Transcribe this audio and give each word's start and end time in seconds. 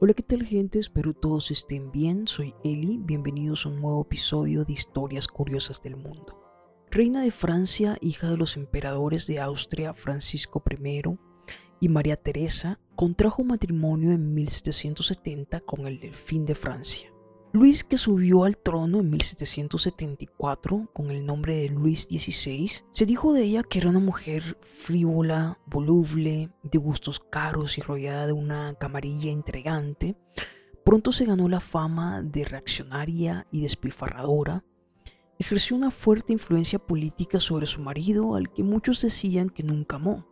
Hola, 0.00 0.14
¿qué 0.14 0.22
tal 0.22 0.44
gente? 0.44 0.78
Espero 0.78 1.12
todos 1.12 1.50
estén 1.50 1.90
bien. 1.90 2.28
Soy 2.28 2.54
Eli. 2.62 2.98
Bienvenidos 2.98 3.66
a 3.66 3.70
un 3.70 3.80
nuevo 3.80 4.02
episodio 4.02 4.64
de 4.64 4.72
Historias 4.72 5.26
Curiosas 5.26 5.82
del 5.82 5.96
Mundo. 5.96 6.40
Reina 6.88 7.20
de 7.20 7.32
Francia, 7.32 7.98
hija 8.00 8.30
de 8.30 8.36
los 8.36 8.56
emperadores 8.56 9.26
de 9.26 9.40
Austria 9.40 9.94
Francisco 9.94 10.62
I 10.70 11.02
y 11.80 11.88
María 11.88 12.14
Teresa, 12.14 12.78
contrajo 12.94 13.42
matrimonio 13.42 14.12
en 14.12 14.34
1770 14.34 15.62
con 15.62 15.84
el 15.88 15.98
Delfín 15.98 16.46
de 16.46 16.54
Francia. 16.54 17.12
Luis, 17.52 17.82
que 17.82 17.96
subió 17.96 18.44
al 18.44 18.58
trono 18.58 19.00
en 19.00 19.08
1774 19.08 20.90
con 20.92 21.10
el 21.10 21.24
nombre 21.24 21.56
de 21.56 21.70
Luis 21.70 22.02
XVI, 22.02 22.84
se 22.92 23.06
dijo 23.06 23.32
de 23.32 23.44
ella 23.44 23.62
que 23.62 23.78
era 23.78 23.88
una 23.88 24.00
mujer 24.00 24.58
frívola, 24.60 25.58
voluble, 25.64 26.50
de 26.62 26.78
gustos 26.78 27.20
caros 27.20 27.78
y 27.78 27.80
rodeada 27.80 28.26
de 28.26 28.34
una 28.34 28.74
camarilla 28.74 29.30
intrigante. 29.30 30.14
Pronto 30.84 31.10
se 31.10 31.24
ganó 31.24 31.48
la 31.48 31.60
fama 31.60 32.22
de 32.22 32.44
reaccionaria 32.44 33.46
y 33.50 33.62
despilfarradora. 33.62 34.62
Ejerció 35.38 35.74
una 35.74 35.90
fuerte 35.90 36.34
influencia 36.34 36.78
política 36.78 37.40
sobre 37.40 37.66
su 37.66 37.80
marido, 37.80 38.34
al 38.34 38.52
que 38.52 38.62
muchos 38.62 39.00
decían 39.00 39.48
que 39.48 39.62
nunca 39.62 39.96
amó. 39.96 40.26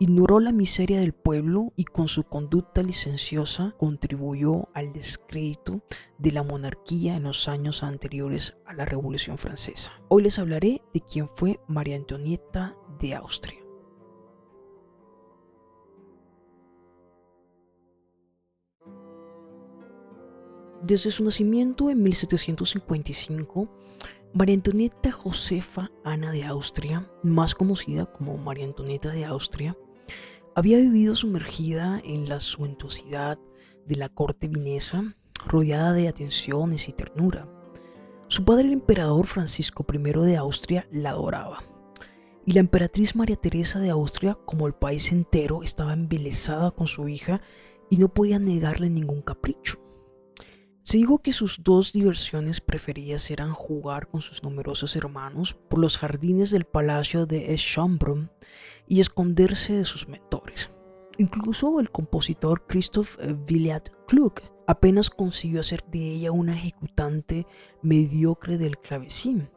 Ignoró 0.00 0.38
la 0.38 0.52
miseria 0.52 1.00
del 1.00 1.12
pueblo 1.12 1.72
y 1.74 1.82
con 1.82 2.06
su 2.06 2.22
conducta 2.22 2.84
licenciosa 2.84 3.74
contribuyó 3.78 4.68
al 4.72 4.92
descrédito 4.92 5.82
de 6.18 6.30
la 6.30 6.44
monarquía 6.44 7.16
en 7.16 7.24
los 7.24 7.48
años 7.48 7.82
anteriores 7.82 8.56
a 8.64 8.74
la 8.74 8.84
Revolución 8.84 9.38
Francesa. 9.38 9.90
Hoy 10.06 10.22
les 10.22 10.38
hablaré 10.38 10.82
de 10.94 11.00
quién 11.00 11.28
fue 11.28 11.58
María 11.66 11.96
Antonieta 11.96 12.76
de 13.00 13.16
Austria. 13.16 13.58
Desde 20.80 21.10
su 21.10 21.24
nacimiento 21.24 21.90
en 21.90 22.04
1755, 22.04 23.68
María 24.32 24.54
Antonieta 24.54 25.10
Josefa 25.10 25.90
Ana 26.04 26.30
de 26.30 26.44
Austria, 26.44 27.10
más 27.24 27.56
conocida 27.56 28.06
como 28.06 28.38
María 28.38 28.64
Antonieta 28.64 29.08
de 29.10 29.24
Austria, 29.24 29.76
había 30.58 30.78
vivido 30.78 31.14
sumergida 31.14 32.00
en 32.02 32.28
la 32.28 32.40
suntuosidad 32.40 33.38
de 33.86 33.94
la 33.94 34.08
corte 34.08 34.48
vinesa, 34.48 35.14
rodeada 35.46 35.92
de 35.92 36.08
atenciones 36.08 36.88
y 36.88 36.92
ternura. 36.92 37.48
Su 38.26 38.44
padre, 38.44 38.66
el 38.66 38.72
emperador 38.72 39.28
Francisco 39.28 39.86
I 39.88 39.98
de 39.98 40.36
Austria, 40.36 40.88
la 40.90 41.10
adoraba. 41.10 41.62
Y 42.44 42.54
la 42.54 42.60
emperatriz 42.60 43.14
María 43.14 43.36
Teresa 43.36 43.78
de 43.78 43.90
Austria, 43.90 44.36
como 44.46 44.66
el 44.66 44.74
país 44.74 45.12
entero, 45.12 45.62
estaba 45.62 45.92
embelesada 45.92 46.72
con 46.72 46.88
su 46.88 47.06
hija 47.06 47.40
y 47.88 47.98
no 47.98 48.12
podía 48.12 48.40
negarle 48.40 48.90
ningún 48.90 49.22
capricho. 49.22 49.78
Se 50.82 50.98
dijo 50.98 51.18
que 51.18 51.32
sus 51.32 51.62
dos 51.62 51.92
diversiones 51.92 52.60
preferidas 52.60 53.30
eran 53.30 53.52
jugar 53.52 54.08
con 54.08 54.22
sus 54.22 54.42
numerosos 54.42 54.96
hermanos 54.96 55.54
por 55.54 55.78
los 55.78 55.98
jardines 55.98 56.50
del 56.50 56.64
palacio 56.64 57.26
de 57.26 57.54
Eschambrun 57.54 58.32
y 58.88 59.00
esconderse 59.00 59.74
de 59.74 59.84
sus 59.84 60.08
mentores. 60.08 60.47
Incluso 61.18 61.80
el 61.80 61.90
compositor 61.90 62.66
Christoph 62.66 63.16
Williat 63.48 63.88
Kluck 64.06 64.40
apenas 64.68 65.10
consiguió 65.10 65.60
hacer 65.60 65.84
de 65.90 65.98
ella 65.98 66.30
una 66.30 66.54
ejecutante 66.54 67.46
mediocre 67.82 68.56
del 68.56 68.78
clavecín, 68.78 69.50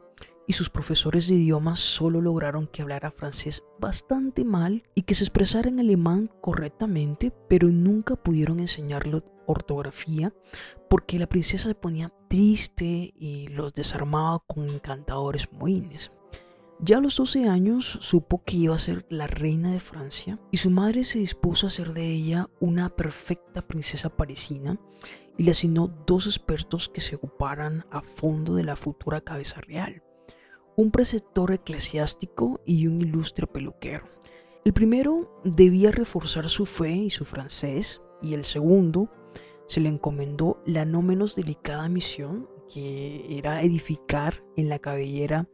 y 0.46 0.54
sus 0.54 0.70
profesores 0.70 1.28
de 1.28 1.34
idiomas 1.34 1.78
solo 1.78 2.20
lograron 2.20 2.66
que 2.66 2.82
hablara 2.82 3.10
francés 3.10 3.62
bastante 3.78 4.44
mal 4.44 4.82
y 4.94 5.02
que 5.02 5.14
se 5.14 5.24
expresara 5.24 5.68
en 5.68 5.80
alemán 5.80 6.30
correctamente, 6.40 7.32
pero 7.48 7.68
nunca 7.68 8.16
pudieron 8.16 8.58
enseñarle 8.58 9.22
ortografía 9.46 10.32
porque 10.90 11.18
la 11.18 11.28
princesa 11.28 11.68
se 11.68 11.74
ponía 11.74 12.12
triste 12.28 13.12
y 13.16 13.48
los 13.48 13.72
desarmaba 13.72 14.40
con 14.46 14.68
encantadores 14.68 15.50
moines. 15.52 16.10
Ya 16.84 16.98
a 16.98 17.00
los 17.00 17.14
12 17.14 17.48
años 17.48 17.98
supo 18.00 18.42
que 18.44 18.56
iba 18.56 18.74
a 18.74 18.78
ser 18.80 19.06
la 19.08 19.28
reina 19.28 19.70
de 19.70 19.78
Francia 19.78 20.40
y 20.50 20.56
su 20.56 20.68
madre 20.68 21.04
se 21.04 21.20
dispuso 21.20 21.66
a 21.66 21.68
hacer 21.68 21.92
de 21.92 22.08
ella 22.08 22.50
una 22.58 22.88
perfecta 22.88 23.62
princesa 23.62 24.08
parisina 24.08 24.80
y 25.38 25.44
le 25.44 25.52
asignó 25.52 25.86
dos 26.08 26.26
expertos 26.26 26.88
que 26.88 27.00
se 27.00 27.14
ocuparan 27.14 27.86
a 27.92 28.02
fondo 28.02 28.56
de 28.56 28.64
la 28.64 28.74
futura 28.74 29.20
cabeza 29.20 29.60
real, 29.60 30.02
un 30.76 30.90
preceptor 30.90 31.52
eclesiástico 31.52 32.60
y 32.66 32.88
un 32.88 33.00
ilustre 33.00 33.46
peluquero. 33.46 34.08
El 34.64 34.72
primero 34.72 35.40
debía 35.44 35.92
reforzar 35.92 36.48
su 36.48 36.66
fe 36.66 36.90
y 36.90 37.10
su 37.10 37.24
francés 37.24 38.02
y 38.20 38.34
el 38.34 38.44
segundo 38.44 39.08
se 39.68 39.78
le 39.78 39.88
encomendó 39.88 40.60
la 40.66 40.84
no 40.84 41.00
menos 41.00 41.36
delicada 41.36 41.88
misión 41.88 42.48
que 42.68 43.38
era 43.38 43.62
edificar 43.62 44.42
en 44.56 44.68
la 44.68 44.80
cabellera 44.80 45.48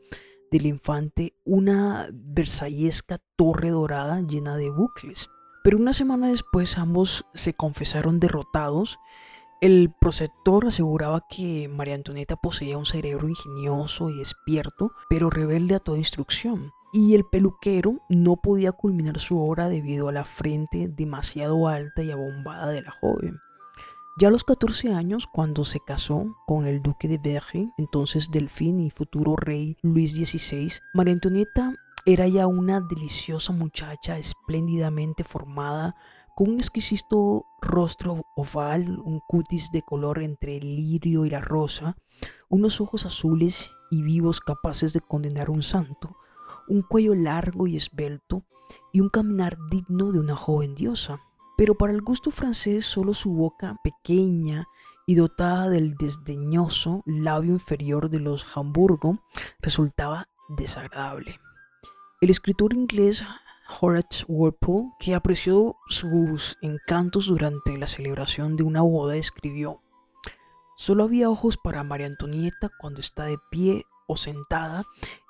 del 0.51 0.67
infante 0.67 1.35
una 1.45 2.09
versallesca 2.13 3.21
torre 3.37 3.71
dorada 3.71 4.21
llena 4.21 4.57
de 4.57 4.71
bucles. 4.71 5.29
Pero 5.65 5.79
una 5.79 5.93
semana 5.93 6.29
después 6.29 6.79
ambos 6.79 7.27
se 7.35 7.55
confesaron 7.55 8.21
derrotados. 8.21 8.99
El 9.61 9.93
preceptor 10.01 10.67
aseguraba 10.67 11.27
que 11.29 11.69
María 11.69 11.95
Antonieta 11.95 12.37
poseía 12.37 12.79
un 12.79 12.87
cerebro 12.87 13.29
ingenioso 13.29 14.09
y 14.09 14.19
despierto, 14.19 14.93
pero 15.09 15.31
rebelde 15.31 15.75
a 15.75 15.81
toda 15.81 15.99
instrucción. 15.99 16.71
Y 16.93 17.15
el 17.15 17.25
peluquero 17.25 18.01
no 18.09 18.37
podía 18.37 18.73
culminar 18.73 19.19
su 19.19 19.39
obra 19.39 19.69
debido 19.69 20.09
a 20.09 20.13
la 20.13 20.25
frente 20.25 20.89
demasiado 20.89 21.69
alta 21.69 22.03
y 22.03 22.11
abombada 22.11 22.69
de 22.69 22.83
la 22.83 22.93
joven. 22.93 23.39
Ya 24.21 24.27
a 24.27 24.31
los 24.33 24.43
14 24.43 24.95
años, 24.95 25.29
cuando 25.29 25.65
se 25.65 25.79
casó 25.79 26.35
con 26.45 26.67
el 26.67 26.83
duque 26.83 27.07
de 27.07 27.19
Berry, 27.19 27.73
entonces 27.79 28.33
Delfín 28.33 28.81
y 28.81 28.91
futuro 28.91 29.37
rey 29.37 29.77
Luis 29.81 30.13
XVI, 30.13 30.73
María 30.93 31.15
Antonieta 31.15 31.73
era 32.05 32.27
ya 32.27 32.49
una 32.49 32.81
deliciosa 32.81 33.53
muchacha 33.53 34.19
espléndidamente 34.19 35.23
formada, 35.23 35.95
con 36.35 36.51
un 36.51 36.57
exquisito 36.57 37.45
rostro 37.63 38.25
oval, 38.35 38.99
un 38.99 39.21
cutis 39.21 39.71
de 39.71 39.83
color 39.83 40.21
entre 40.21 40.57
el 40.57 40.75
lirio 40.75 41.25
y 41.25 41.31
la 41.31 41.41
rosa, 41.41 41.97
unos 42.49 42.81
ojos 42.81 43.07
azules 43.07 43.71
y 43.89 44.03
vivos 44.03 44.41
capaces 44.41 44.93
de 44.93 45.01
condenar 45.01 45.49
un 45.49 45.63
santo, 45.63 46.17
un 46.67 46.83
cuello 46.83 47.15
largo 47.15 47.69
y 47.69 47.77
esbelto 47.77 48.43
y 48.93 48.99
un 48.99 49.11
caminar 49.11 49.57
digno 49.71 50.11
de 50.11 50.19
una 50.19 50.35
joven 50.35 50.75
diosa 50.75 51.21
pero 51.59 51.75
para 51.75 51.93
el 51.93 52.03
gusto 52.03 52.31
francés 52.31 52.87
solo 52.87 53.13
su 53.15 53.33
boca 53.33 53.75
pequeña 53.83 54.69
y 55.09 55.17
dotada 55.17 55.69
del 55.69 55.97
desdeñoso 55.97 57.03
labio 57.05 57.51
inferior 57.51 58.11
de 58.11 58.21
los 58.21 58.47
Hamburgo 58.57 59.19
resultaba 59.59 60.29
desagradable. 60.49 61.41
El 62.21 62.31
escritor 62.31 62.75
inglés 62.75 63.25
Horace 63.81 64.25
Walpole, 64.29 64.93
que 65.01 65.17
apreció 65.17 65.75
sus 65.89 66.57
encantos 66.63 67.27
durante 67.27 67.77
la 67.77 67.89
celebración 67.89 68.57
de 68.57 68.63
una 68.63 68.83
boda, 68.83 69.17
escribió, 69.17 69.83
Solo 70.77 71.03
había 71.03 71.29
ojos 71.29 71.57
para 71.57 71.83
María 71.83 72.07
Antonieta 72.07 72.71
cuando 72.79 73.01
está 73.01 73.25
de 73.25 73.39
pie 73.51 73.85
o 74.07 74.17
sentada, 74.17 74.85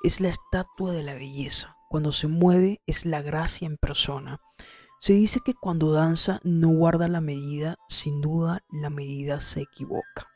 es 0.05 0.20
la 0.20 0.29
estatua 0.29 0.93
de 0.93 1.03
la 1.03 1.14
belleza, 1.14 1.79
cuando 1.88 2.12
se 2.12 2.26
mueve 2.26 2.82
es 2.87 3.06
la 3.06 3.23
gracia 3.23 3.64
en 3.64 3.79
persona, 3.79 4.43
se 5.00 5.12
dice 5.12 5.41
que 5.45 5.55
cuando 5.55 5.93
danza 5.93 6.41
no 6.43 6.71
guarda 6.71 7.09
la 7.09 7.21
medida, 7.21 7.77
sin 7.89 8.21
duda 8.21 8.65
la 8.71 8.91
medida 8.91 9.41
se 9.41 9.62
equivoca. 9.62 10.29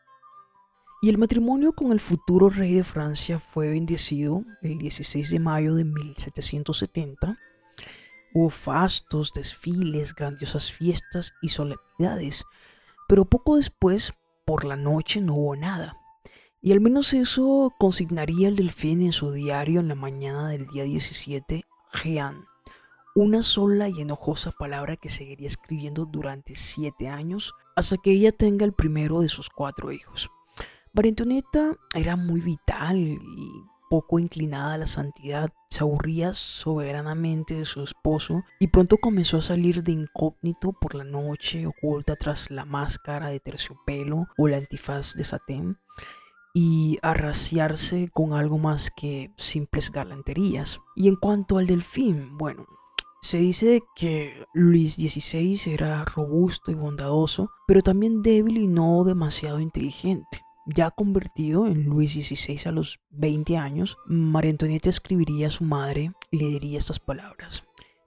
Y 1.00 1.08
el 1.08 1.18
matrimonio 1.18 1.72
con 1.72 1.90
el 1.90 1.98
futuro 1.98 2.48
rey 2.48 2.74
de 2.74 2.84
Francia 2.84 3.40
fue 3.40 3.70
bendecido 3.70 4.44
el 4.62 4.78
16 4.78 5.30
de 5.30 5.40
mayo 5.40 5.74
de 5.74 5.84
1770. 5.84 7.38
Hubo 8.34 8.50
fastos, 8.50 9.32
desfiles, 9.32 10.14
grandiosas 10.14 10.70
fiestas 10.70 11.32
y 11.42 11.48
solemnidades, 11.48 12.44
pero 13.08 13.24
poco 13.24 13.56
después, 13.56 14.12
por 14.44 14.64
la 14.64 14.76
noche, 14.76 15.20
no 15.20 15.34
hubo 15.34 15.56
nada. 15.56 15.96
Y 16.60 16.70
al 16.70 16.80
menos 16.80 17.12
eso 17.14 17.74
consignaría 17.80 18.46
el 18.46 18.54
delfín 18.54 19.02
en 19.02 19.12
su 19.12 19.32
diario 19.32 19.80
en 19.80 19.88
la 19.88 19.96
mañana 19.96 20.50
del 20.50 20.68
día 20.68 20.84
17, 20.84 21.64
Jean 21.92 22.46
una 23.14 23.42
sola 23.42 23.88
y 23.88 24.00
enojosa 24.00 24.52
palabra 24.52 24.96
que 24.96 25.10
seguiría 25.10 25.46
escribiendo 25.46 26.06
durante 26.06 26.56
siete 26.56 27.08
años 27.08 27.54
hasta 27.76 27.96
que 27.96 28.12
ella 28.12 28.32
tenga 28.32 28.64
el 28.64 28.72
primero 28.72 29.20
de 29.20 29.28
sus 29.28 29.50
cuatro 29.50 29.92
hijos. 29.92 30.30
María 30.94 31.10
Antonieta 31.10 31.76
era 31.94 32.16
muy 32.16 32.40
vital 32.40 32.96
y 32.98 33.50
poco 33.90 34.18
inclinada 34.18 34.74
a 34.74 34.78
la 34.78 34.86
santidad, 34.86 35.52
se 35.68 35.80
aburría 35.80 36.32
soberanamente 36.32 37.54
de 37.54 37.66
su 37.66 37.82
esposo 37.82 38.42
y 38.58 38.68
pronto 38.68 38.96
comenzó 38.96 39.36
a 39.38 39.42
salir 39.42 39.82
de 39.82 39.92
incógnito 39.92 40.72
por 40.72 40.94
la 40.94 41.04
noche, 41.04 41.66
oculta 41.66 42.16
tras 42.16 42.50
la 42.50 42.64
máscara 42.64 43.28
de 43.28 43.40
terciopelo 43.40 44.28
o 44.38 44.48
la 44.48 44.56
antifaz 44.56 45.12
de 45.14 45.24
satén 45.24 45.78
y 46.54 46.98
a 47.02 47.14
con 48.12 48.32
algo 48.34 48.58
más 48.58 48.90
que 48.90 49.30
simples 49.36 49.90
galanterías. 49.90 50.80
Y 50.94 51.08
en 51.08 51.16
cuanto 51.16 51.58
al 51.58 51.66
delfín, 51.66 52.36
bueno, 52.36 52.66
Se 53.22 53.38
dice 53.38 53.82
que 53.94 54.46
Luis 54.52 54.96
XVI 54.96 55.72
era 55.72 56.04
robusto 56.04 56.72
y 56.72 56.74
bondadoso, 56.74 57.50
pero 57.68 57.80
también 57.80 58.20
débil 58.20 58.58
y 58.58 58.66
no 58.66 59.04
demasiado 59.04 59.60
inteligente. 59.60 60.42
Ya 60.66 60.90
convertido 60.90 61.66
en 61.68 61.84
Luis 61.84 62.12
XVI 62.12 62.68
a 62.68 62.72
los 62.72 63.00
20 63.10 63.56
años, 63.56 63.96
María 64.06 64.50
Antonieta 64.50 64.90
escribiría 64.90 65.46
a 65.46 65.50
su 65.50 65.64
madre 65.64 66.12
y 66.32 66.38
le 66.38 66.46
diría 66.46 66.78
estas 66.78 66.98
palabras. 66.98 67.64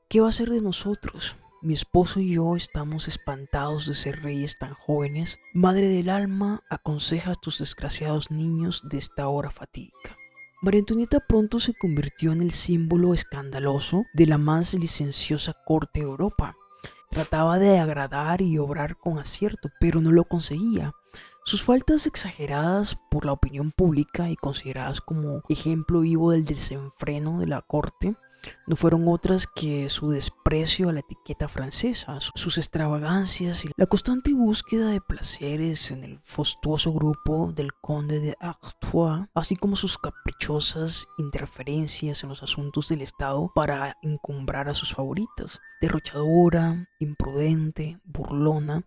¿Qué 0.10 0.20
va 0.20 0.28
a 0.30 0.34
ser 0.34 0.50
de 0.50 0.62
nosotros? 0.62 1.38
Mi 1.62 1.74
esposo 1.74 2.20
y 2.20 2.34
yo 2.34 2.58
estamos 2.58 3.08
espantados 3.08 3.88
de 3.88 3.96
ser 3.96 4.22
reyes 4.22 4.58
tan 4.60 4.74
jóvenes. 4.74 5.40
Madre 5.54 5.88
del 5.88 6.10
alma, 6.10 6.62
aconseja 6.70 7.32
a 7.32 7.36
tus 7.36 7.60
desgraciados 7.60 8.32
niños 8.32 8.84
de 8.90 8.98
esta 8.98 9.30
hora 9.30 9.50
fatídica. 9.50 10.18
María 10.66 10.80
Antonieta 10.80 11.20
pronto 11.20 11.60
se 11.60 11.76
convirtió 11.76 12.32
en 12.32 12.42
el 12.42 12.50
símbolo 12.50 13.14
escandaloso 13.14 14.08
de 14.16 14.26
la 14.26 14.40
más 14.40 14.74
licenciosa 14.74 15.54
corte 15.64 16.00
de 16.00 16.08
Europa. 16.08 16.58
Trataba 17.12 17.60
de 17.60 17.78
agradar 17.78 18.42
y 18.42 18.58
obrar 18.58 18.98
con 18.98 19.20
acierto, 19.20 19.70
pero 19.80 20.02
no 20.02 20.12
lo 20.12 20.24
conseguía. 20.24 20.96
Sus 21.44 21.62
faltas 21.62 22.08
exageradas 22.08 22.98
por 23.12 23.28
la 23.28 23.34
opinión 23.34 23.74
pública 23.74 24.32
y 24.32 24.36
consideradas 24.36 25.02
como 25.02 25.44
ejemplo 25.50 26.00
vivo 26.00 26.32
del 26.32 26.46
desenfreno 26.46 27.40
de 27.40 27.46
la 27.46 27.62
corte 27.62 28.16
no 28.68 28.76
fueron 28.76 29.08
otras 29.08 29.48
que 29.48 29.90
su 29.90 30.10
desprecio 30.10 30.90
a 30.90 30.94
la 30.94 31.00
etiqueta 31.00 31.48
francesa, 31.48 32.20
sus 32.34 32.58
extravagancias 32.58 33.66
y 33.66 33.70
la 33.76 33.86
constante 33.86 34.34
búsqueda 34.34 34.90
de 34.90 35.02
placeres 35.02 35.92
en 35.92 36.04
el 36.04 36.20
fastuoso 36.24 36.94
grupo 36.94 37.52
del 37.54 37.74
conde 37.74 38.20
de 38.20 38.36
Artois, 38.40 39.28
así 39.34 39.56
como 39.56 39.76
sus 39.76 39.98
caprichosas 39.98 41.08
interferencias 41.18 42.24
en 42.24 42.30
los 42.30 42.44
asuntos 42.44 42.90
del 42.90 43.02
Estado 43.02 43.52
para 43.54 43.98
encumbrar 44.02 44.70
a 44.70 44.76
sus 44.76 44.94
favoritas. 44.94 45.60
Derrochadora, 45.82 46.90
imprudente, 47.00 48.00
burlona, 48.06 48.84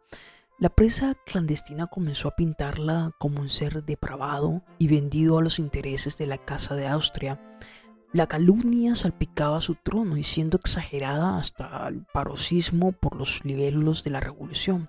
la 0.61 0.71
presa 0.71 1.15
clandestina 1.25 1.87
comenzó 1.87 2.27
a 2.27 2.35
pintarla 2.35 3.13
como 3.19 3.41
un 3.41 3.49
ser 3.49 3.85
depravado 3.85 4.65
y 4.79 4.89
vendido 4.89 5.39
a 5.39 5.43
los 5.43 5.61
intereses 5.61 6.19
de 6.19 6.27
la 6.27 6.39
Casa 6.39 6.75
de 6.75 6.89
Austria, 6.89 7.41
la 8.13 8.27
calumnia 8.27 8.95
salpicaba 8.95 9.61
su 9.61 9.75
trono 9.75 10.17
y 10.17 10.25
siendo 10.25 10.57
exagerada 10.57 11.37
hasta 11.37 11.87
el 11.89 12.05
paroxismo 12.13 12.93
por 12.93 13.17
los 13.17 13.45
libelos 13.45 14.03
de 14.03 14.11
la 14.11 14.21
revolución. 14.21 14.89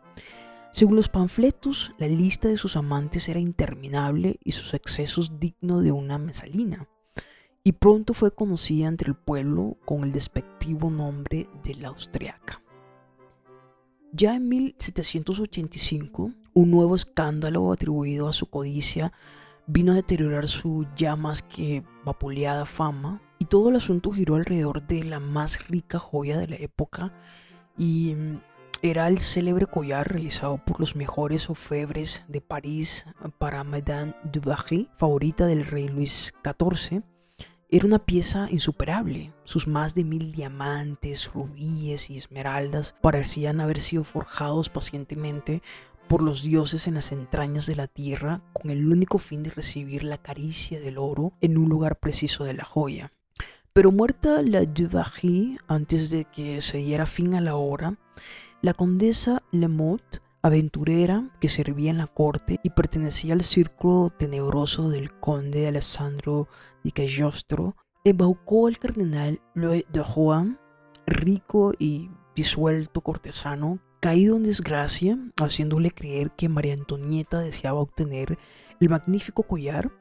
Según 0.72 0.96
los 0.96 1.10
panfletos, 1.10 1.94
la 1.98 2.08
lista 2.08 2.48
de 2.48 2.58
sus 2.58 2.76
amantes 2.76 3.28
era 3.28 3.40
interminable 3.40 4.40
y 4.44 4.54
sus 4.54 4.74
excesos 4.74 5.40
dignos 5.40 5.84
de 5.84 5.92
una 5.92 6.18
mesalina, 6.18 6.88
y 7.64 7.74
pronto 7.74 8.14
fue 8.14 8.34
conocida 8.34 8.88
entre 8.88 9.10
el 9.10 9.16
pueblo 9.16 9.78
con 9.84 10.04
el 10.04 10.12
despectivo 10.12 10.90
nombre 10.90 11.50
de 11.64 11.76
la 11.76 11.90
austriaca. 11.90 12.62
Ya 14.14 14.36
en 14.36 14.48
1785, 14.48 16.32
un 16.54 16.72
nuevo 16.72 16.96
escándalo 16.96 17.72
atribuido 17.72 18.30
a 18.30 18.34
su 18.34 18.46
codicia 18.46 19.12
vino 19.68 19.92
a 19.92 19.96
deteriorar 19.96 20.48
su 20.48 20.88
ya 20.96 21.16
más 21.16 21.44
que 21.44 21.84
vapuleada 22.10 22.66
fama 22.66 23.22
y 23.38 23.46
todo 23.46 23.70
el 23.70 23.76
asunto 23.76 24.12
giró 24.12 24.36
alrededor 24.36 24.86
de 24.88 25.04
la 25.04 25.20
más 25.20 25.68
rica 25.68 26.00
joya 26.00 26.38
de 26.38 26.48
la 26.48 26.56
época 26.56 27.14
y 27.78 28.16
mm, 28.16 28.40
era 28.82 29.08
el 29.08 29.20
célebre 29.20 29.68
collar 29.68 30.12
realizado 30.12 30.58
por 30.58 30.80
los 30.80 30.96
mejores 30.96 31.50
orfebres 31.50 32.24
de 32.28 32.42
París 32.42 33.06
para 33.38 33.64
Madame 33.64 34.16
de 34.24 34.40
Barry, 34.40 34.90
favorita 34.98 35.46
del 35.46 35.66
rey 35.66 35.88
Luis 35.88 36.34
XIV. 36.44 37.04
Era 37.72 37.86
una 37.86 38.00
pieza 38.00 38.48
insuperable. 38.50 39.34
Sus 39.44 39.68
más 39.68 39.96
de 39.96 40.04
mil 40.04 40.32
diamantes, 40.32 41.32
rubíes 41.32 42.10
y 42.10 42.18
esmeraldas 42.18 42.96
parecían 43.02 43.60
haber 43.60 43.80
sido 43.80 44.04
forjados 44.04 44.70
pacientemente 44.70 45.62
por 46.10 46.24
los 46.24 46.42
dioses 46.44 46.88
en 46.88 46.96
las 46.96 47.12
entrañas 47.12 47.68
de 47.68 47.76
la 47.76 47.88
tierra 47.88 48.42
con 48.52 48.72
el 48.72 48.92
único 48.92 49.20
fin 49.20 49.44
de 49.44 49.52
recibir 49.52 50.04
la 50.04 50.18
caricia 50.18 50.80
del 50.80 50.98
oro 50.98 51.34
en 51.40 51.58
un 51.58 51.70
lugar 51.70 52.00
preciso 52.00 52.44
de 52.44 52.56
la 52.56 52.66
joya. 52.66 53.14
Pero 53.74 53.92
muerta 53.92 54.42
la 54.42 54.66
Duvary 54.66 55.58
antes 55.68 56.10
de 56.10 56.26
que 56.26 56.62
se 56.62 56.80
diera 56.80 57.06
fin 57.06 57.36
a 57.36 57.42
la 57.42 57.56
obra, 57.56 57.96
la 58.62 58.74
condesa 58.74 59.44
Lemot, 59.52 60.22
aventurera 60.42 61.30
que 61.40 61.48
servía 61.48 61.92
en 61.92 62.00
la 62.00 62.08
corte 62.08 62.60
y 62.64 62.72
pertenecía 62.72 63.34
al 63.34 63.44
círculo 63.44 64.10
tenebroso 64.10 64.90
del 64.90 65.12
conde 65.12 65.68
Alessandro 65.68 66.48
di 66.84 66.92
Cagliostro, 66.92 67.76
embaucó 68.04 68.66
al 68.66 68.80
cardenal 68.80 69.42
Louis 69.54 69.86
de 69.94 70.02
Juan, 70.02 70.60
rico 71.06 71.72
y 71.78 72.10
disuelto 72.36 73.02
cortesano 73.02 73.80
caído 74.00 74.38
en 74.38 74.44
desgracia, 74.44 75.18
haciéndole 75.42 75.92
creer 75.92 76.32
que 76.32 76.50
María 76.50 76.74
Antonieta 76.74 77.40
deseaba 77.40 77.80
obtener 77.80 78.38
el 78.80 78.90
magnífico 78.90 79.44
collar 79.44 79.92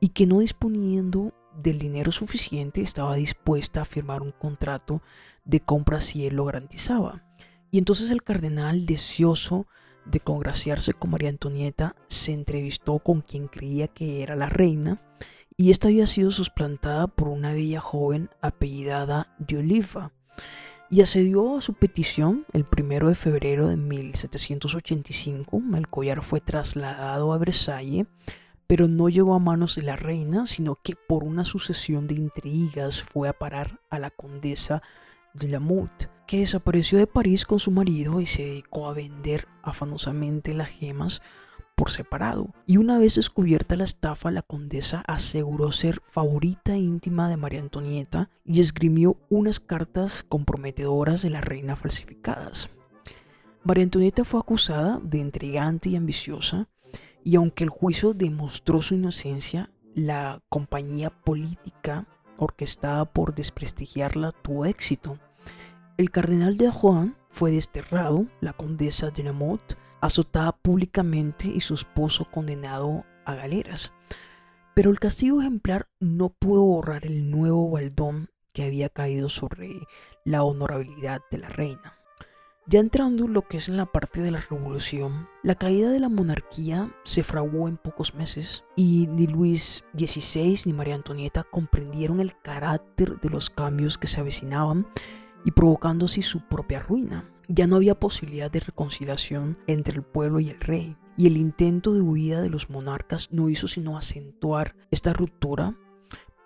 y 0.00 0.08
que 0.08 0.26
no 0.26 0.40
disponiendo 0.40 1.32
del 1.56 1.78
dinero 1.78 2.10
suficiente 2.10 2.80
estaba 2.80 3.14
dispuesta 3.14 3.82
a 3.82 3.84
firmar 3.84 4.22
un 4.22 4.32
contrato 4.32 5.02
de 5.44 5.60
compra 5.60 6.00
si 6.00 6.26
él 6.26 6.36
lo 6.36 6.46
garantizaba. 6.46 7.22
Y 7.70 7.78
entonces 7.78 8.10
el 8.10 8.22
cardenal, 8.22 8.86
deseoso 8.86 9.66
de 10.04 10.20
congraciarse 10.20 10.92
con 10.92 11.10
María 11.10 11.30
Antonieta, 11.30 11.96
se 12.08 12.32
entrevistó 12.32 12.98
con 12.98 13.20
quien 13.20 13.48
creía 13.48 13.88
que 13.88 14.22
era 14.22 14.36
la 14.36 14.48
reina, 14.48 15.00
y 15.56 15.70
esta 15.70 15.88
había 15.88 16.08
sido 16.08 16.32
suplantada 16.32 17.06
por 17.06 17.28
una 17.28 17.52
bella 17.52 17.80
joven 17.80 18.28
apellidada 18.40 19.34
de 19.38 19.58
Oliva, 19.58 20.12
y 20.94 21.00
accedió 21.00 21.56
a 21.56 21.60
su 21.60 21.74
petición 21.74 22.46
el 22.52 22.64
1 22.70 23.08
de 23.08 23.16
febrero 23.16 23.66
de 23.66 23.76
1785. 23.76 25.60
El 25.74 25.88
collar 25.88 26.22
fue 26.22 26.40
trasladado 26.40 27.32
a 27.32 27.38
Versalles, 27.38 28.06
pero 28.68 28.86
no 28.86 29.08
llegó 29.08 29.34
a 29.34 29.40
manos 29.40 29.74
de 29.74 29.82
la 29.82 29.96
reina, 29.96 30.46
sino 30.46 30.76
que 30.76 30.94
por 30.94 31.24
una 31.24 31.44
sucesión 31.44 32.06
de 32.06 32.14
intrigas 32.14 33.02
fue 33.02 33.28
a 33.28 33.32
parar 33.32 33.80
a 33.90 33.98
la 33.98 34.10
condesa 34.10 34.82
de 35.32 35.48
la 35.48 35.58
Motte, 35.58 36.10
que 36.28 36.38
desapareció 36.38 36.96
de 36.96 37.08
París 37.08 37.44
con 37.44 37.58
su 37.58 37.72
marido 37.72 38.20
y 38.20 38.26
se 38.26 38.44
dedicó 38.44 38.88
a 38.88 38.94
vender 38.94 39.48
afanosamente 39.64 40.54
las 40.54 40.68
gemas 40.68 41.22
por 41.74 41.90
separado. 41.90 42.54
Y 42.66 42.76
una 42.76 42.98
vez 42.98 43.16
descubierta 43.16 43.76
la 43.76 43.84
estafa, 43.84 44.30
la 44.30 44.42
condesa 44.42 45.02
aseguró 45.06 45.72
ser 45.72 46.00
favorita 46.04 46.76
íntima 46.76 47.28
de 47.28 47.36
María 47.36 47.60
Antonieta 47.60 48.30
y 48.44 48.60
esgrimió 48.60 49.16
unas 49.28 49.60
cartas 49.60 50.24
comprometedoras 50.28 51.22
de 51.22 51.30
la 51.30 51.40
reina 51.40 51.76
falsificadas. 51.76 52.70
María 53.62 53.84
Antonieta 53.84 54.24
fue 54.24 54.40
acusada 54.40 55.00
de 55.02 55.18
intrigante 55.18 55.88
y 55.88 55.96
ambiciosa, 55.96 56.68
y 57.22 57.36
aunque 57.36 57.64
el 57.64 57.70
juicio 57.70 58.12
demostró 58.12 58.82
su 58.82 58.94
inocencia, 58.94 59.70
la 59.94 60.42
compañía 60.48 61.10
política 61.10 62.06
orquestada 62.36 63.04
por 63.06 63.34
desprestigiarla 63.34 64.32
tuvo 64.32 64.66
éxito. 64.66 65.18
El 65.96 66.10
cardenal 66.10 66.56
de 66.56 66.70
Juan 66.70 67.16
fue 67.30 67.52
desterrado, 67.52 68.26
la 68.40 68.52
condesa 68.52 69.10
de 69.10 69.22
Lamotte 69.22 69.76
azotada 70.04 70.52
públicamente 70.52 71.48
y 71.48 71.60
su 71.60 71.74
esposo 71.74 72.26
condenado 72.30 73.04
a 73.24 73.34
galeras. 73.34 73.92
Pero 74.74 74.90
el 74.90 74.98
castigo 74.98 75.40
ejemplar 75.40 75.88
no 76.00 76.30
pudo 76.30 76.62
borrar 76.62 77.06
el 77.06 77.30
nuevo 77.30 77.70
baldón 77.70 78.30
que 78.52 78.64
había 78.64 78.88
caído 78.88 79.28
sobre 79.28 79.70
la 80.24 80.42
honorabilidad 80.42 81.22
de 81.30 81.38
la 81.38 81.48
reina. 81.48 81.94
Ya 82.66 82.80
entrando 82.80 83.26
en 83.26 83.34
lo 83.34 83.42
que 83.42 83.58
es 83.58 83.68
en 83.68 83.76
la 83.76 83.84
parte 83.84 84.22
de 84.22 84.30
la 84.30 84.40
revolución, 84.40 85.28
la 85.42 85.54
caída 85.54 85.90
de 85.90 86.00
la 86.00 86.08
monarquía 86.08 86.90
se 87.04 87.22
fraguó 87.22 87.68
en 87.68 87.76
pocos 87.76 88.14
meses 88.14 88.64
y 88.74 89.06
ni 89.06 89.26
Luis 89.26 89.84
XVI 89.94 90.62
ni 90.64 90.72
María 90.72 90.94
Antonieta 90.94 91.44
comprendieron 91.44 92.20
el 92.20 92.38
carácter 92.40 93.20
de 93.20 93.28
los 93.28 93.50
cambios 93.50 93.98
que 93.98 94.06
se 94.06 94.20
avecinaban 94.20 94.86
y 95.44 95.50
provocando 95.50 96.06
así 96.06 96.22
su 96.22 96.40
propia 96.40 96.78
ruina. 96.78 97.33
Ya 97.48 97.66
no 97.66 97.76
había 97.76 97.98
posibilidad 97.98 98.50
de 98.50 98.60
reconciliación 98.60 99.58
entre 99.66 99.96
el 99.96 100.02
pueblo 100.02 100.40
y 100.40 100.50
el 100.50 100.60
rey, 100.60 100.96
y 101.16 101.26
el 101.26 101.36
intento 101.36 101.92
de 101.92 102.00
huida 102.00 102.40
de 102.40 102.50
los 102.50 102.70
monarcas 102.70 103.32
no 103.32 103.48
hizo 103.48 103.68
sino 103.68 103.96
acentuar 103.96 104.74
esta 104.90 105.12
ruptura 105.12 105.76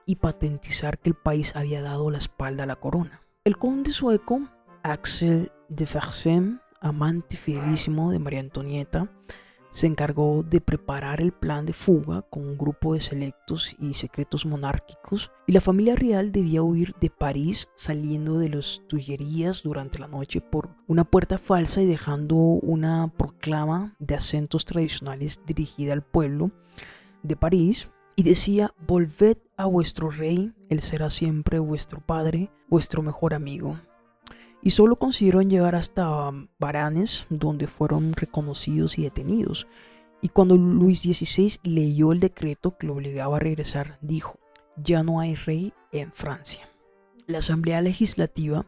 y 0.07 0.17
patentizar 0.17 0.99
que 0.99 1.11
el 1.11 1.15
país 1.15 1.55
había 1.55 1.83
dado 1.83 2.11
la 2.11 2.19
espalda 2.19 2.65
a 2.65 2.67
la 2.67 2.77
corona. 2.77 3.23
El 3.45 3.57
conde 3.57 3.93
sueco 3.93 4.49
Axel 4.83 5.53
de 5.69 5.87
Fersen, 5.87 6.61
amante 6.81 7.37
fidelísimo 7.37 8.11
de 8.11 8.19
María 8.19 8.41
Antonieta, 8.41 9.11
se 9.71 9.87
encargó 9.87 10.43
de 10.43 10.61
preparar 10.61 11.21
el 11.21 11.33
plan 11.33 11.67
de 11.67 11.73
fuga 11.73 12.23
con 12.23 12.47
un 12.47 12.59
grupo 12.59 12.95
de 12.95 13.01
selectos 13.01 13.77
y 13.79 13.95
secretos 13.95 14.47
monárquicos 14.47 15.31
y 15.47 15.53
la 15.53 15.61
familia 15.61 15.97
real 15.97 16.33
debía 16.33 16.63
huir 16.63 16.95
de 17.01 17.11
París 17.11 17.69
saliendo 17.75 18.39
de 18.39 18.49
las 18.49 18.83
Tullerías 18.89 19.63
durante 19.63 19.99
la 19.99 20.09
noche 20.09 20.41
por 20.41 20.71
una 20.87 21.05
puerta 21.05 21.39
falsa 21.39 21.83
y 21.83 21.87
dejando 21.87 22.37
una 22.37 23.13
proclama 23.17 23.95
de 23.99 24.15
acentos 24.15 24.65
tradicionales 24.65 25.41
dirigida 25.47 25.93
al 25.93 26.03
pueblo 26.03 26.51
de 27.23 27.37
París 27.37 27.91
y 28.17 28.25
decía, 28.25 28.75
volved 28.85 29.37
a 29.57 29.67
vuestro 29.67 30.11
rey, 30.11 30.53
él 30.69 30.81
será 30.81 31.09
siempre 31.09 31.61
vuestro 31.61 32.01
padre, 32.01 32.51
vuestro 32.69 33.01
mejor 33.01 33.33
amigo. 33.33 33.79
Y 34.63 34.71
solo 34.71 34.97
consiguieron 34.97 35.51
llegar 35.51 35.75
hasta 35.75 36.31
Baranes, 36.59 37.27
donde 37.31 37.67
fueron 37.67 38.13
reconocidos 38.13 38.99
y 38.99 39.03
detenidos. 39.03 39.67
Y 40.21 40.31
cuando 40.31 40.57
Luis 40.57 41.03
XVI 41.03 41.59
leyó 41.63 42.13
el 42.13 42.21
decreto 42.21 42.77
que 42.77 42.87
lo 42.87 42.95
obligaba 42.95 43.37
a 43.37 43.41
regresar, 43.41 43.99
dijo, 44.01 44.39
ya 44.77 45.03
no 45.03 45.21
hay 45.21 45.35
rey 45.35 45.73
en 45.93 46.13
Francia. 46.13 46.69
La 47.27 47.39
Asamblea 47.39 47.81
Legislativa 47.81 48.67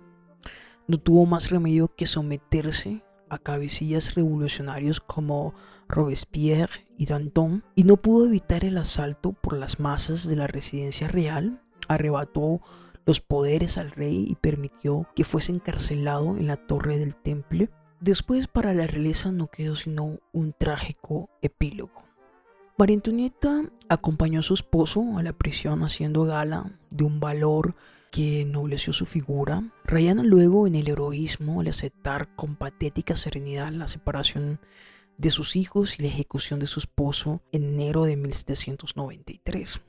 no 0.87 0.99
tuvo 0.99 1.27
más 1.27 1.51
remedio 1.51 1.95
que 1.95 2.07
someterse 2.07 3.03
a 3.29 3.39
cabecillas 3.39 4.15
revolucionarios 4.15 5.01
como 5.01 5.55
Robespierre 5.89 6.87
y 6.97 7.07
Danton 7.07 7.65
y 7.75 7.85
no 7.85 7.97
pudo 7.97 8.27
evitar 8.27 8.65
el 8.65 8.79
asalto 8.79 9.33
por 9.33 9.57
las 9.57 9.81
masas 9.81 10.29
de 10.29 10.37
la 10.37 10.47
residencia 10.47 11.09
real, 11.09 11.63
arrebató 11.89 12.61
los 13.07 13.21
poderes 13.21 13.79
al 13.79 13.91
rey 13.91 14.27
y 14.29 14.35
permitió 14.35 15.07
que 15.15 15.25
fuese 15.25 15.53
encarcelado 15.53 16.37
en 16.37 16.47
la 16.47 16.57
torre 16.57 16.99
del 16.99 17.17
temple. 17.17 17.71
Después 18.01 18.47
para 18.47 18.75
la 18.75 18.87
realeza 18.87 19.33
no 19.33 19.49
quedó 19.49 19.77
sino 19.77 20.19
un 20.33 20.53
trágico 20.53 21.31
epílogo. 21.43 22.05
María 22.79 22.97
Antonieta 22.97 23.65
acompañó 23.89 24.41
a 24.41 24.43
su 24.43 24.55
esposo 24.55 25.19
a 25.19 25.23
la 25.23 25.35
prisión 25.35 25.83
haciendo 25.83 26.25
gala 26.25 26.79
de 26.91 27.05
un 27.05 27.21
valor 27.21 27.75
que 28.11 28.41
ennobleció 28.41 28.93
su 28.93 29.07
figura, 29.07 29.63
rayando 29.85 30.23
luego 30.23 30.67
en 30.67 30.75
el 30.75 30.89
heroísmo 30.89 31.61
al 31.61 31.69
aceptar 31.69 32.35
con 32.35 32.57
patética 32.57 33.17
serenidad 33.17 33.71
la 33.73 33.87
separación 33.87 34.61
de 35.19 35.31
sus 35.31 35.57
hijos 35.57 35.99
y 35.99 36.03
la 36.03 36.09
ejecución 36.09 36.59
de 36.59 36.67
su 36.67 36.81
esposo 36.81 37.43
en 37.53 37.65
enero 37.65 38.05
de 38.05 38.17
1793. 38.17 39.83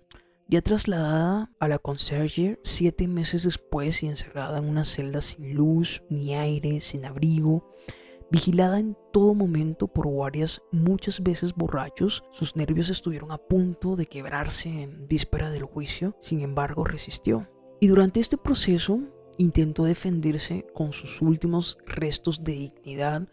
Ya 0.51 0.61
trasladada 0.61 1.49
a 1.61 1.69
la 1.69 1.79
conserje 1.79 2.59
siete 2.61 3.07
meses 3.07 3.43
después 3.43 4.03
y 4.03 4.07
encerrada 4.07 4.57
en 4.57 4.65
una 4.65 4.83
celda 4.83 5.21
sin 5.21 5.53
luz, 5.53 6.03
ni 6.09 6.35
aire, 6.35 6.81
sin 6.81 7.05
abrigo, 7.05 7.73
vigilada 8.29 8.77
en 8.77 8.97
todo 9.13 9.33
momento 9.33 9.87
por 9.87 10.07
guardias 10.07 10.61
muchas 10.73 11.23
veces 11.23 11.53
borrachos, 11.53 12.25
sus 12.33 12.57
nervios 12.57 12.89
estuvieron 12.89 13.31
a 13.31 13.37
punto 13.37 13.95
de 13.95 14.07
quebrarse 14.07 14.67
en 14.67 15.07
víspera 15.07 15.49
del 15.51 15.63
juicio, 15.63 16.17
sin 16.19 16.41
embargo 16.41 16.83
resistió. 16.83 17.47
Y 17.79 17.87
durante 17.87 18.19
este 18.19 18.35
proceso 18.35 18.99
intentó 19.37 19.85
defenderse 19.85 20.65
con 20.73 20.91
sus 20.91 21.21
últimos 21.21 21.77
restos 21.85 22.43
de 22.43 22.51
dignidad, 22.51 23.29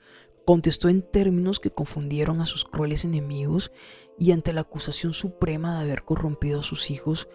contestó 0.47 0.89
en 0.89 1.03
términos 1.03 1.59
que 1.59 1.71
confundieron 1.71 2.41
a 2.41 2.47
sus 2.47 2.65
crueles 2.65 3.05
enemigos 3.05 3.73
y 4.19 4.33
ante 4.33 4.53
la 4.53 4.63
acusación 4.63 5.13
suprema 5.13 5.77
de 5.77 5.85
haber 5.85 6.05
corrompido 6.05 6.61
a 6.61 6.65
sus 6.65 6.91
hijos, 6.91 7.29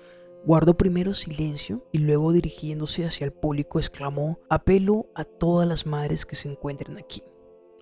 guardó 0.46 0.76
primero 0.76 1.14
silencio 1.14 1.88
y 1.92 2.00
luego 2.00 2.34
dirigiéndose 2.34 3.06
hacia 3.06 3.26
el 3.26 3.32
público 3.32 3.80
exclamó, 3.80 4.40
apelo 4.50 5.08
a 5.16 5.24
todas 5.24 5.68
las 5.68 5.86
madres 5.86 6.26
que 6.26 6.36
se 6.36 6.50
encuentren 6.50 6.98
aquí. 6.98 7.24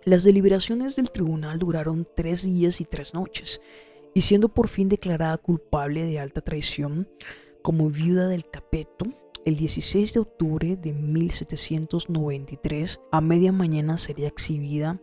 Las 0.03 0.23
deliberaciones 0.23 0.95
del 0.95 1.11
tribunal 1.11 1.59
duraron 1.59 2.07
tres 2.15 2.43
días 2.43 2.81
y 2.81 2.85
tres 2.85 3.13
noches, 3.13 3.61
y 4.13 4.21
siendo 4.21 4.49
por 4.49 4.67
fin 4.67 4.89
declarada 4.89 5.37
culpable 5.37 6.05
de 6.05 6.19
alta 6.19 6.41
traición 6.41 7.07
como 7.61 7.89
viuda 7.89 8.27
del 8.27 8.49
Capeto, 8.49 9.05
el 9.45 9.55
16 9.57 10.13
de 10.13 10.19
octubre 10.19 10.75
de 10.75 10.91
1793, 10.93 12.99
a 13.11 13.21
media 13.21 13.51
mañana 13.51 13.97
sería 13.97 14.27
exhibida 14.27 14.99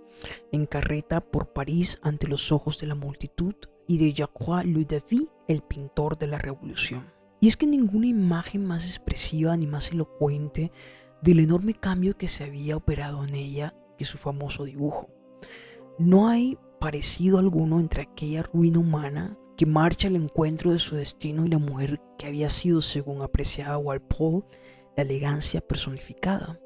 en 0.52 0.67
carreta 0.67 1.21
por 1.21 1.52
París 1.52 1.99
ante 2.02 2.28
los 2.28 2.52
ojos 2.52 2.78
de 2.78 2.87
la 2.87 2.95
multitud 2.95 3.57
y 3.88 3.99
de 3.99 4.12
Jacques 4.12 4.66
Ludavie, 4.66 5.28
el 5.49 5.62
pintor 5.62 6.16
de 6.18 6.28
la 6.28 6.38
Revolución. 6.38 7.11
Y 7.40 7.49
es 7.49 7.57
que 7.57 7.66
ninguna 7.66 8.07
imagen 8.07 8.64
más 8.64 8.85
expresiva 8.85 9.57
ni 9.57 9.66
más 9.66 9.90
elocuente 9.90 10.71
del 11.23 11.40
enorme 11.40 11.75
cambio 11.75 12.16
que 12.16 12.28
se 12.28 12.45
había 12.45 12.76
operado 12.76 13.25
en 13.25 13.35
ella 13.35 13.75
que 13.97 14.04
su 14.04 14.18
famoso 14.18 14.64
dibujo. 14.64 15.09
No 15.99 16.28
hay 16.28 16.59
parecido 16.78 17.38
alguno 17.38 17.80
entre 17.80 18.02
aquella 18.02 18.42
ruina 18.42 18.78
humana 18.78 19.37
que 19.57 19.66
marcha 19.66 20.07
al 20.07 20.16
encuentro 20.16 20.71
de 20.71 20.78
su 20.78 20.95
destino 20.95 21.45
y 21.45 21.49
la 21.49 21.59
mujer 21.59 22.00
que 22.18 22.26
había 22.26 22.50
sido, 22.50 22.83
según 22.83 23.23
apreciaba 23.23 23.78
Walpole, 23.78 24.45
la 24.97 25.02
elegancia 25.02 25.61
personificada. 25.61 26.61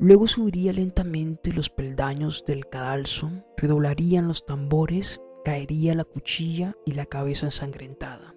Luego 0.00 0.26
subiría 0.26 0.72
lentamente 0.72 1.52
los 1.52 1.70
peldaños 1.70 2.44
del 2.46 2.66
cadalso, 2.68 3.30
redoblarían 3.56 4.26
los 4.26 4.46
tambores, 4.46 5.20
caería 5.48 5.94
la 5.94 6.04
cuchilla 6.04 6.76
y 6.84 6.92
la 6.92 7.06
cabeza 7.06 7.46
ensangrentada. 7.46 8.34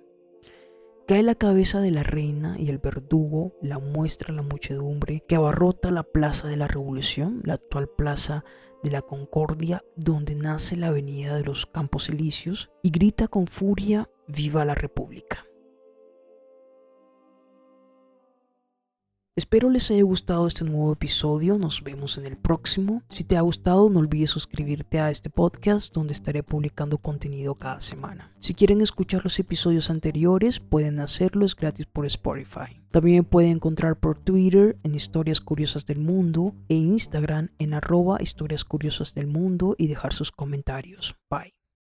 Cae 1.10 1.24
la 1.24 1.36
cabeza 1.36 1.82
de 1.82 1.92
la 1.92 2.04
reina 2.04 2.56
y 2.58 2.70
el 2.70 2.78
verdugo 2.78 3.52
la 3.62 3.80
muestra 3.80 4.32
a 4.32 4.36
la 4.38 4.44
muchedumbre 4.44 5.22
que 5.28 5.36
abarrota 5.36 5.92
la 5.92 6.04
plaza 6.04 6.48
de 6.48 6.56
la 6.56 6.70
Revolución, 6.70 7.42
la 7.44 7.56
actual 7.56 7.90
plaza 7.90 8.46
de 8.82 8.92
la 8.92 9.02
Concordia, 9.02 9.84
donde 9.98 10.36
nace 10.36 10.78
la 10.78 10.88
avenida 10.88 11.36
de 11.36 11.44
los 11.44 11.66
Campos 11.66 12.08
Elíseos, 12.08 12.72
y 12.82 12.92
grita 12.92 13.28
con 13.28 13.46
furia, 13.46 14.10
¡Viva 14.26 14.64
la 14.64 14.74
República! 14.74 15.51
Espero 19.38 19.70
les 19.70 19.90
haya 19.90 20.04
gustado 20.04 20.46
este 20.46 20.66
nuevo 20.66 20.92
episodio, 20.92 21.58
nos 21.58 21.84
vemos 21.86 22.18
en 22.18 22.26
el 22.26 22.36
próximo. 22.36 23.02
Si 23.10 23.24
te 23.24 23.38
ha 23.38 23.42
gustado 23.42 23.90
no 23.90 24.00
olvides 24.00 24.30
suscribirte 24.30 25.00
a 25.00 25.10
este 25.10 25.30
podcast 25.30 25.94
donde 25.94 26.12
estaré 26.12 26.44
publicando 26.44 26.98
contenido 26.98 27.56
cada 27.56 27.80
semana. 27.80 28.34
Si 28.42 28.54
quieren 28.54 28.82
escuchar 28.82 29.24
los 29.24 29.40
episodios 29.40 29.90
anteriores 29.90 30.60
pueden 30.60 31.00
hacerlo, 31.00 31.46
es 31.46 31.56
gratis 31.56 31.86
por 31.86 32.06
Spotify. 32.08 32.82
También 32.92 33.20
me 33.20 33.24
pueden 33.24 33.52
encontrar 33.52 33.98
por 33.98 34.18
Twitter 34.18 34.78
en 34.84 34.96
Historias 34.96 35.40
Curiosas 35.40 35.86
del 35.86 36.00
Mundo 36.00 36.54
e 36.68 36.76
Instagram 36.76 37.52
en 37.58 37.74
arroba 37.74 38.18
Historias 38.20 38.66
Curiosas 38.66 39.14
del 39.14 39.28
Mundo 39.28 39.76
y 39.78 39.88
dejar 39.88 40.12
sus 40.12 40.34
comentarios. 40.34 41.16
Bye. 41.30 41.54